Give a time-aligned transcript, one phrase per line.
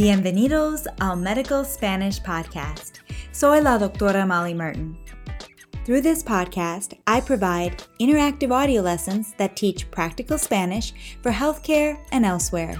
[0.00, 3.00] Bienvenidos al Medical Spanish Podcast.
[3.32, 4.96] Soy la doctora Molly Merton.
[5.84, 12.24] Through this podcast, I provide interactive audio lessons that teach practical Spanish for healthcare and
[12.24, 12.76] elsewhere.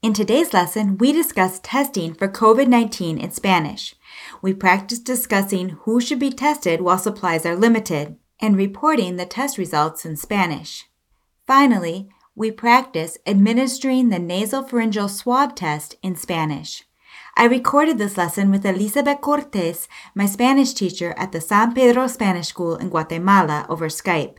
[0.00, 3.94] In today's lesson, we discuss testing for COVID 19 in Spanish.
[4.40, 9.58] We practice discussing who should be tested while supplies are limited and reporting the test
[9.58, 10.87] results in Spanish.
[11.48, 16.84] Finally, we practice administering the nasopharyngeal swab test in Spanish.
[17.38, 22.48] I recorded this lesson with Elizabeth Cortes, my Spanish teacher at the San Pedro Spanish
[22.48, 24.36] School in Guatemala, over Skype.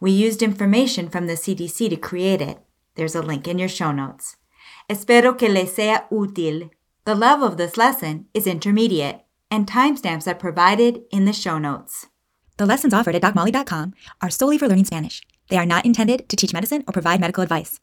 [0.00, 2.58] We used information from the CDC to create it.
[2.94, 4.36] There's a link in your show notes.
[4.88, 6.70] Espero que les sea útil.
[7.04, 9.20] The level of this lesson is intermediate,
[9.50, 12.06] and timestamps are provided in the show notes.
[12.56, 13.92] The lessons offered at DocMolly.com
[14.22, 15.22] are solely for learning Spanish.
[15.48, 17.78] They are not intended to teach medicine or provide medical advice.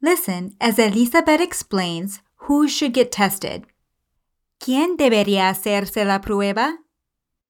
[0.00, 3.64] Listen as Elizabeth explains who should get tested.
[4.58, 6.78] ¿Quién debería hacerse la prueba?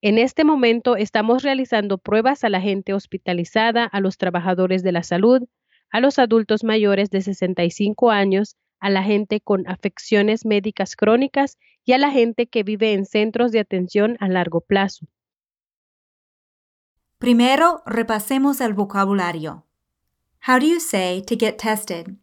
[0.02, 5.02] En este momento estamos realizando pruebas a la gente hospitalizada, a los trabajadores de la
[5.02, 5.42] salud,
[5.90, 11.92] a los adultos mayores de 65 años, a la gente con afecciones médicas crónicas y
[11.92, 15.06] a la gente que vive en centros de atención a largo plazo.
[17.18, 19.66] Primero, repasemos el vocabulario.
[20.46, 22.18] How do you say to get tested?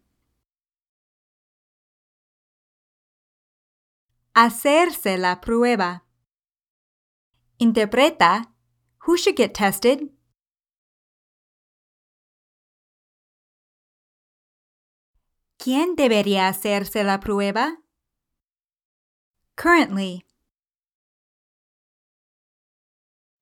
[4.35, 6.05] Hacerse la prueba.
[7.57, 8.53] Interpreta.
[9.05, 10.09] Who should get tested?
[15.57, 17.81] ¿Quién debería hacerse la prueba?
[19.55, 20.25] Currently.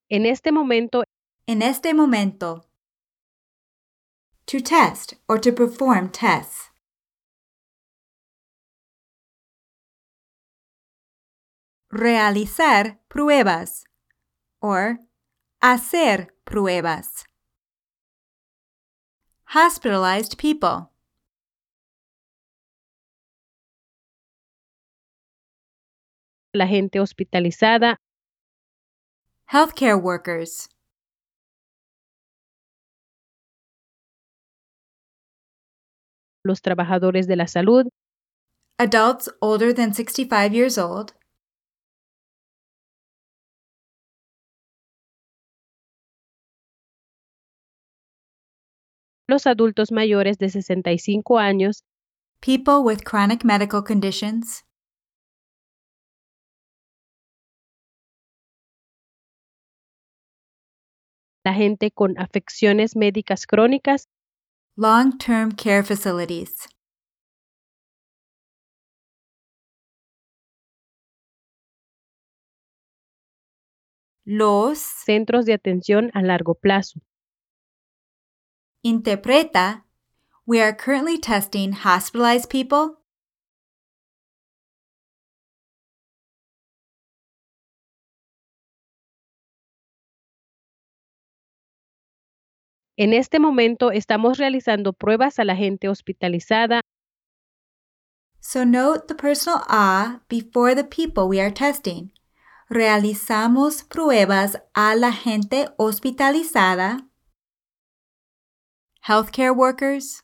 [0.08, 1.04] En este momento,
[1.46, 2.64] En este momento.
[4.46, 6.70] To test or to perform tests.
[11.92, 13.84] Realizar pruebas
[14.60, 14.98] or
[15.60, 17.24] hacer pruebas.
[19.46, 20.92] Hospitalized people.
[26.52, 27.96] la gente hospitalizada,
[29.50, 30.68] Healthcare workers.
[36.44, 37.88] Los trabajadores de la salud,
[38.78, 41.12] Adults older than 65 years old.
[49.26, 51.84] los adultos mayores de 65 años,
[52.40, 54.64] People with chronic medical conditions.
[61.44, 64.08] la gente con afecciones médicas crónicas,
[64.76, 66.68] Long term care facilities.
[74.24, 77.00] Los centros de atención a largo plazo.
[78.84, 79.84] interpreta.
[80.44, 83.01] We are currently testing hospitalized people,
[93.04, 96.82] En este momento estamos realizando pruebas a la gente hospitalizada,
[98.38, 102.12] so note the personal a before the people we are testing.
[102.68, 107.08] Realizamos pruebas a la gente hospitalizada,
[109.04, 110.22] healthcare workers,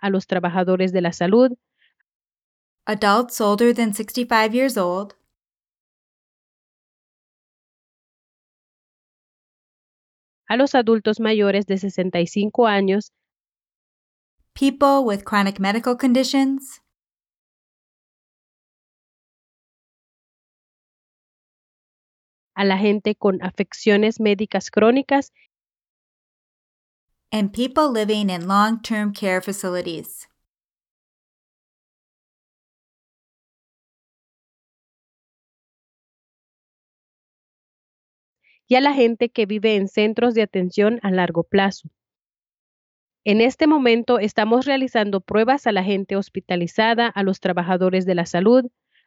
[0.00, 1.56] a los trabajadores de la salud,
[2.84, 5.14] adults older than 65 years old,
[10.48, 13.12] a los adultos mayores de 65 años,
[14.54, 16.80] people with chronic medical conditions,
[22.54, 25.32] a la gente con afecciones médicas crónicas.
[27.30, 30.27] And people living in long term care facilities.
[38.68, 41.88] Y a la gente que vive en centros de atención a largo plazo.
[43.24, 48.26] En este momento estamos realizando pruebas a la gente hospitalizada, a los trabajadores de la
[48.26, 48.64] salud,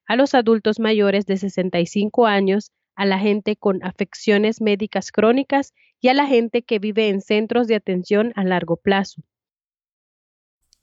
[0.07, 6.09] a los adultos mayores de 65 años, a la gente con afecciones médicas crónicas y
[6.09, 9.21] a la gente que vive en centros de atención a largo plazo.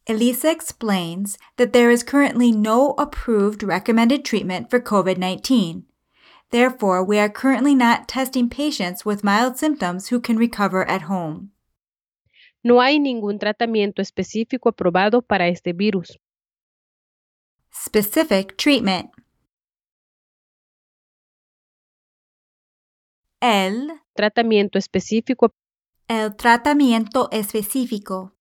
[0.06, 5.84] Elisa explains that there is currently no approved recommended treatment for COVID 19.
[6.50, 11.50] Therefore, we are currently not testing patients with mild symptoms who can recover at home.
[12.64, 16.18] No hay ningún tratamiento específico aprobado para este virus.
[17.70, 19.10] Specific treatment.
[23.40, 25.52] El, Tratamiento específico
[26.08, 28.32] el tratamiento específico.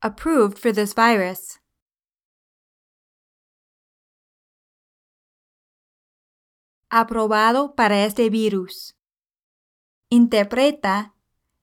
[0.00, 1.58] Approved for this virus.
[6.90, 8.96] Aprobado para este virus.
[10.10, 11.12] Interpreta.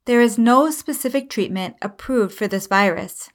[0.05, 3.31] There is no specific treatment approved for this virus.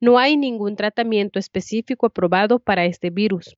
[0.00, 3.56] No hay ningún tratamiento específico aprobado para este virus.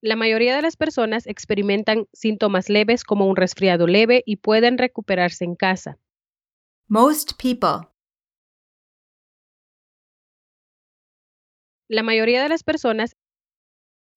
[0.00, 5.44] La mayoría de las personas experimentan síntomas leves como un resfriado leve y pueden recuperarse
[5.44, 5.98] en casa.
[6.88, 7.95] Most people.
[11.88, 13.16] La mayoría de las personas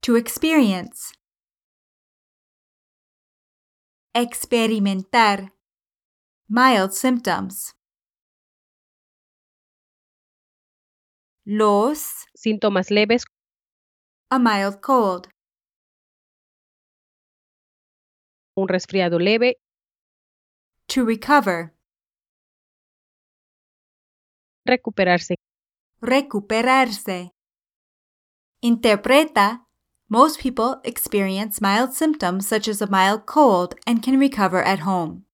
[0.01, 1.13] To experience.
[4.13, 5.53] Experimentar.
[6.47, 7.73] Mild symptoms.
[11.45, 12.25] Los.
[12.33, 13.23] síntomas leves
[14.31, 15.27] A mild cold.
[18.55, 19.57] un resfriado leve
[20.87, 21.73] To recover.
[24.65, 25.35] recuperarse.
[26.01, 27.31] Recuperarse.
[28.61, 29.61] Interpreta.
[30.09, 35.25] Most people experience mild symptoms such as a mild cold and can recover at home.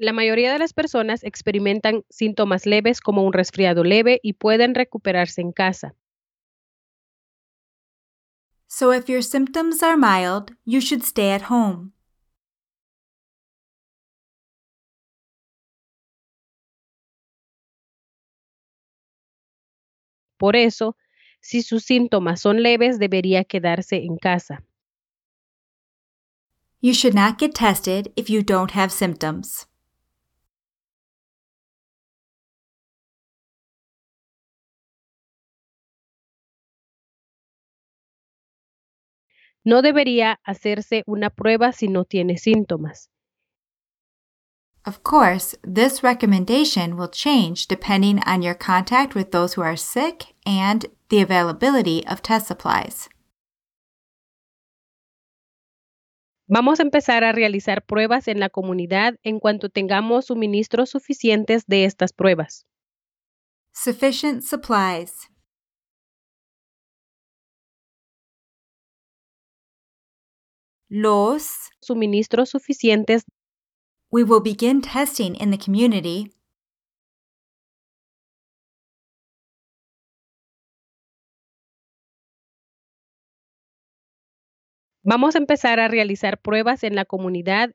[0.00, 5.42] La mayoría de las personas experimentan síntomas leves como un resfriado leve y pueden recuperarse
[5.42, 5.94] en casa.
[8.72, 11.92] So if your symptoms are mild, you should stay at home.
[20.38, 20.96] Por eso,
[21.40, 24.62] si sus síntomas son leves, debería quedarse en casa.
[26.80, 29.66] You should not get tested if you don't have symptoms.
[39.64, 43.10] No debería hacerse una prueba si no tiene síntomas.
[44.86, 50.34] Of course, this recommendation will change depending on your contact with those who are sick
[50.46, 53.10] and the availability of test supplies.
[56.48, 61.84] Vamos a empezar a realizar pruebas en la comunidad en cuanto tengamos suministros suficientes de
[61.84, 62.66] estas pruebas.
[63.72, 65.28] Sufficient supplies.
[70.92, 71.70] Los.
[71.80, 73.22] Suministros suficientes
[74.10, 76.32] We will begin testing in the community
[85.04, 87.70] Vamos a empezar a realizar pruebas en la comunidad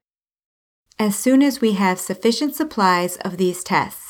[0.97, 4.04] as soon as we have sufficient supplies of these tests.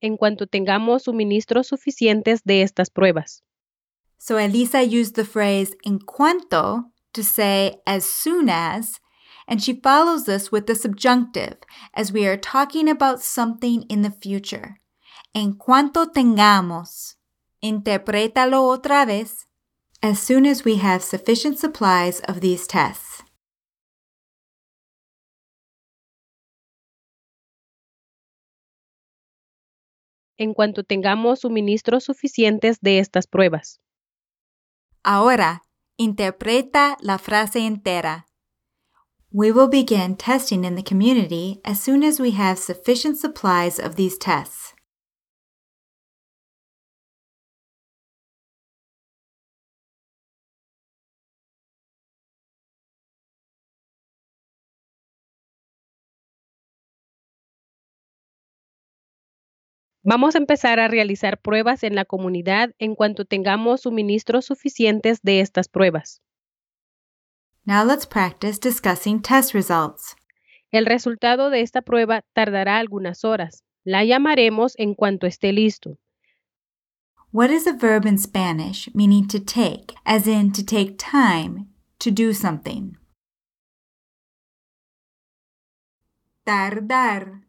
[0.00, 3.42] En cuanto tengamos suministros suficientes de estas pruebas.
[4.18, 9.00] So Elisa used the phrase en cuanto to say as soon as,
[9.46, 11.58] and she follows this with the subjunctive
[11.94, 14.80] as we are talking about something in the future.
[15.34, 17.14] En cuanto tengamos.
[17.62, 19.46] Interprétalo otra vez.
[20.02, 23.15] As soon as we have sufficient supplies of these tests.
[30.38, 33.80] En cuanto tengamos suministros suficientes de estas pruebas.
[35.02, 35.62] Ahora,
[35.96, 38.26] interpreta la frase entera.
[39.32, 43.96] We will begin testing in the community as soon as we have sufficient supplies of
[43.96, 44.75] these tests.
[60.08, 65.40] Vamos a empezar a realizar pruebas en la comunidad en cuanto tengamos suministros suficientes de
[65.40, 66.22] estas pruebas.
[67.64, 70.14] Now let's practice discussing test results.
[70.70, 73.64] El resultado de esta prueba tardará algunas horas.
[73.82, 75.98] La llamaremos en cuanto esté listo.
[77.32, 81.66] What is a verb in Spanish meaning to take, as in to take time
[81.98, 82.96] to do something?
[86.46, 87.45] tardar.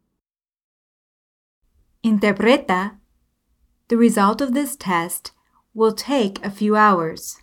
[2.04, 3.00] Interpreta.
[3.90, 5.32] The result of this test
[5.74, 7.38] will take a few hours.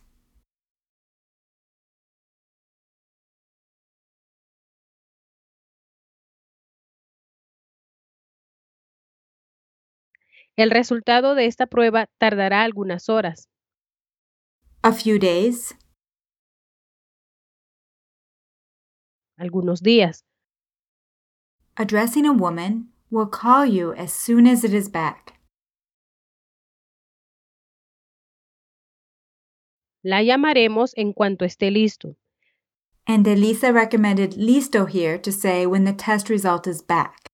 [10.56, 13.48] El resultado de esta prueba tardará algunas horas.
[14.82, 15.74] A few days.
[19.36, 20.24] algunos días.
[21.76, 25.38] Addressing a woman will call you as soon as it is back.
[30.02, 32.16] La llamaremos en cuanto esté listo.
[33.06, 37.28] And Elisa recommended listo here to say when the test result is back.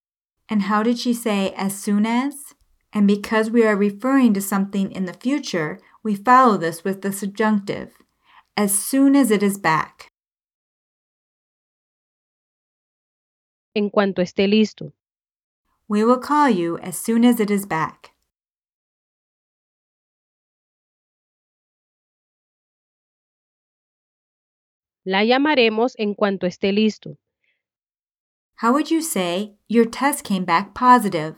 [0.49, 2.55] And how did she say as soon as?
[2.93, 7.13] And because we are referring to something in the future, we follow this with the
[7.13, 7.93] subjunctive.
[8.57, 10.11] As soon as it is back.
[13.75, 14.93] En cuanto esté listo.
[15.91, 18.13] We will call you as soon as it is back.
[25.05, 27.19] La llamaremos en cuanto esté listo.
[28.59, 31.35] How would you say your test came back positive?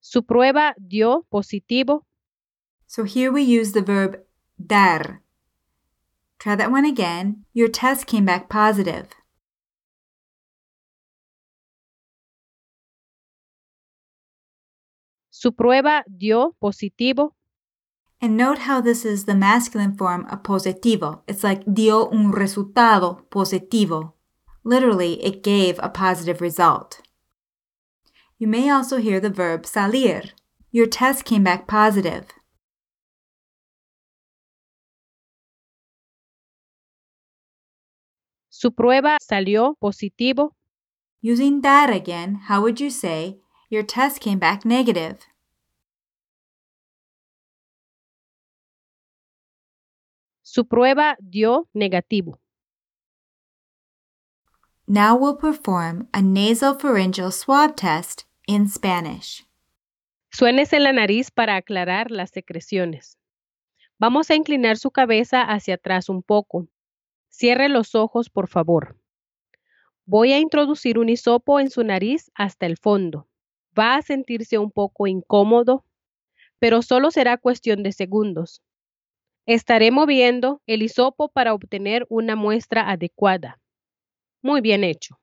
[0.00, 2.04] Su prueba dio positivo.
[2.88, 4.18] So here we use the verb
[4.58, 5.22] dar.
[6.38, 7.44] Try that one again.
[7.52, 9.08] Your test came back positive.
[15.30, 17.32] Su prueba dio positivo.
[18.20, 21.20] And note how this is the masculine form of positivo.
[21.28, 24.14] It's like dio un resultado positivo.
[24.64, 27.00] Literally, it gave a positive result.
[28.38, 30.30] You may also hear the verb salir.
[30.72, 32.26] Your test came back positive.
[38.60, 40.56] Su prueba salió positivo.
[41.22, 43.38] Using that again, how would you say
[43.70, 45.18] your test came back negative?
[50.42, 52.40] Su prueba dio negativo.
[54.88, 59.46] Now we'll perform a nasopharyngeal swab test in Spanish.
[60.32, 63.18] Suénese la nariz para aclarar las secreciones.
[64.00, 66.66] Vamos a inclinar su cabeza hacia atrás un poco.
[67.38, 68.98] Cierre los ojos, por favor.
[70.06, 73.28] Voy a introducir un hisopo en su nariz hasta el fondo.
[73.78, 75.84] Va a sentirse un poco incómodo,
[76.58, 78.60] pero solo será cuestión de segundos.
[79.46, 83.60] Estaré moviendo el hisopo para obtener una muestra adecuada.
[84.42, 85.20] Muy bien hecho.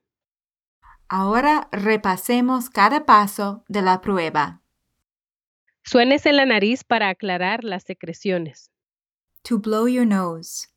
[1.10, 4.62] Ahora repasemos cada paso de la prueba.
[5.84, 8.70] Suénese la nariz para aclarar las secreciones.
[9.42, 10.74] To blow your nose.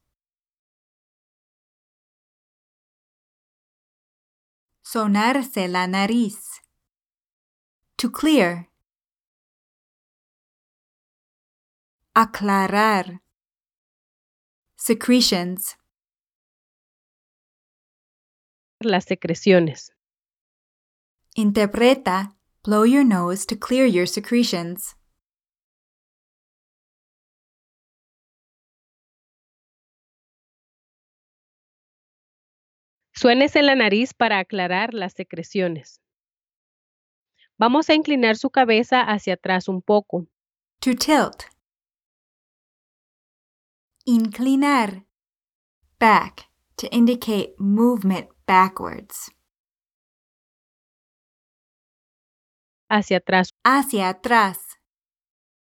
[4.91, 6.61] Sonarse la nariz.
[7.97, 8.71] To clear.
[12.15, 13.21] Aclarar.
[14.75, 15.77] Secretions.
[18.79, 19.93] Las secreciones.
[21.35, 22.35] Interpreta.
[22.63, 24.95] Blow your nose to clear your secretions.
[33.19, 35.99] Suénese la nariz para aclarar las secreciones.
[37.57, 40.25] Vamos a inclinar su cabeza hacia atrás un poco.
[40.79, 41.43] To tilt.
[44.05, 45.05] Inclinar.
[45.99, 49.29] Back to indicate movement backwards.
[52.89, 53.53] Hacia atrás.
[53.65, 54.79] Hacia atrás.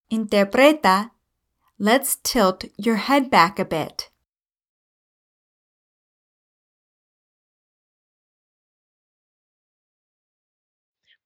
[0.08, 1.16] Interpreta.
[1.80, 4.09] Let's tilt your head back a bit.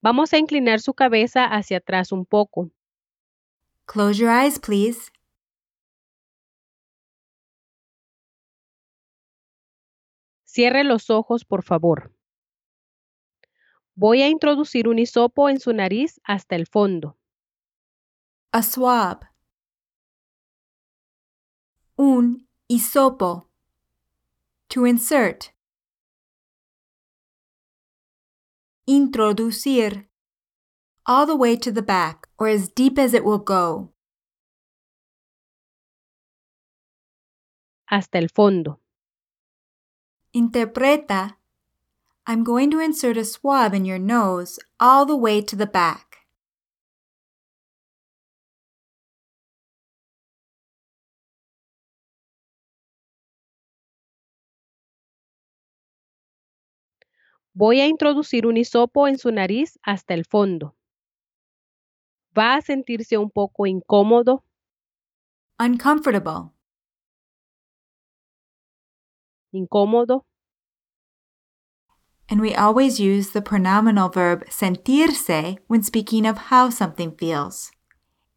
[0.05, 2.69] Vamos a inclinar su cabeza hacia atrás un poco.
[3.87, 5.11] Close your eyes, please.
[10.43, 12.13] Cierre los ojos, por favor.
[13.95, 17.17] Voy a introducir un hisopo en su nariz hasta el fondo.
[18.51, 19.25] A swab.
[21.95, 23.49] Un hisopo.
[24.67, 25.54] To insert.
[28.87, 30.05] Introducir.
[31.07, 33.89] All the way to the back, or as deep as it will go.
[37.85, 38.79] Hasta el fondo.
[40.35, 41.35] Interpreta.
[42.27, 46.14] I'm going to insert a swab in your nose all the way to the back.
[57.57, 60.75] Voy a introducir un hisopo en su nariz hasta el fondo.
[62.37, 64.43] Va a sentirse un poco incómodo.
[65.57, 66.51] Uncomfortable.
[69.53, 70.25] Incómodo.
[72.27, 77.71] And we always use the pronominal verb sentirse when speaking of how something feels.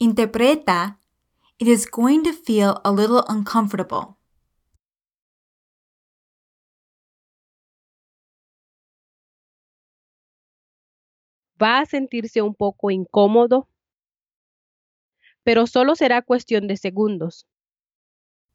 [0.01, 0.97] Interpreta,
[1.59, 4.18] it is going to feel a little uncomfortable.
[11.61, 13.69] Va a sentirse un poco incómodo,
[15.43, 17.47] pero solo será cuestión de segundos.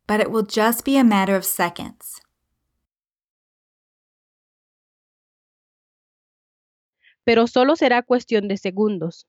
[0.08, 2.24] But it will just be a matter of seconds.
[7.24, 9.28] pero solo será cuestión de segundos.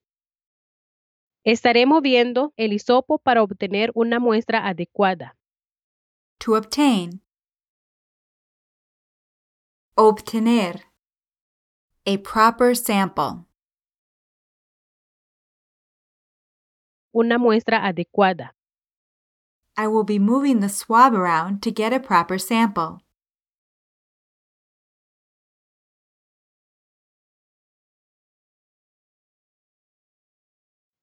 [1.44, 5.36] Estaré moviendo el hisopo para obtener una muestra adecuada.
[6.38, 7.22] To obtain.
[9.96, 10.84] Obtener.
[12.06, 13.46] A proper sample.
[17.16, 18.56] Una muestra adecuada.
[19.76, 23.04] I will be moving the swab around to get a proper sample.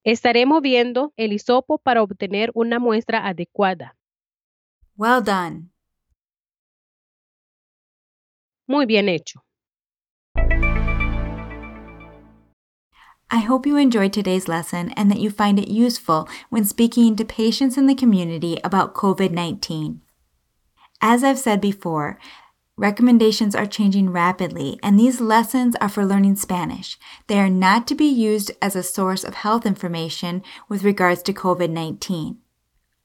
[0.03, 3.95] Estaré moviendo el hisopo para obtener una muestra adecuada.
[4.97, 5.69] Well done.
[8.67, 9.45] Muy bien hecho.
[13.33, 17.23] I hope you enjoyed today's lesson and that you find it useful when speaking to
[17.23, 20.01] patients in the community about COVID 19.
[20.99, 22.19] As I've said before,
[22.77, 26.97] Recommendations are changing rapidly, and these lessons are for learning Spanish.
[27.27, 31.33] They are not to be used as a source of health information with regards to
[31.33, 32.37] COVID 19.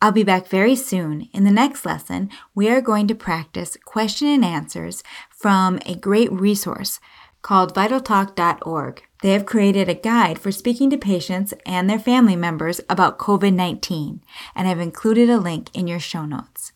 [0.00, 1.28] I'll be back very soon.
[1.34, 6.32] In the next lesson, we are going to practice question and answers from a great
[6.32, 6.98] resource
[7.42, 9.02] called vitaltalk.org.
[9.26, 13.54] They have created a guide for speaking to patients and their family members about COVID
[13.54, 14.22] 19,
[14.54, 16.72] and I've included a link in your show notes.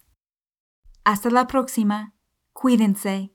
[1.06, 2.08] Hasta la próxima.
[2.56, 3.30] Cuídense.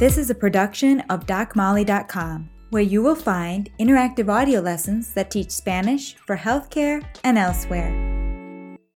[0.00, 5.52] This is a production of DocMolly.com, where you will find interactive audio lessons that teach
[5.52, 8.17] Spanish for healthcare and elsewhere.